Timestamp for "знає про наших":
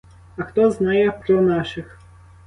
0.71-1.99